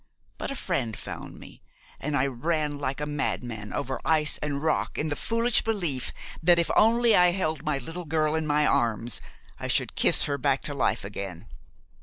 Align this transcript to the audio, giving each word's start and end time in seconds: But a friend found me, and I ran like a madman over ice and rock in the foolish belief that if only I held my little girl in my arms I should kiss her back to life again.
But 0.39 0.49
a 0.49 0.55
friend 0.55 0.97
found 0.97 1.37
me, 1.37 1.61
and 1.99 2.17
I 2.17 2.25
ran 2.25 2.79
like 2.79 2.99
a 2.99 3.05
madman 3.05 3.71
over 3.71 4.01
ice 4.03 4.39
and 4.39 4.63
rock 4.63 4.97
in 4.97 5.09
the 5.09 5.15
foolish 5.15 5.61
belief 5.61 6.11
that 6.41 6.57
if 6.57 6.71
only 6.75 7.15
I 7.15 7.29
held 7.29 7.61
my 7.63 7.77
little 7.77 8.05
girl 8.05 8.33
in 8.33 8.47
my 8.47 8.65
arms 8.65 9.21
I 9.59 9.67
should 9.67 9.93
kiss 9.93 10.23
her 10.23 10.39
back 10.39 10.63
to 10.63 10.73
life 10.73 11.03
again. 11.03 11.45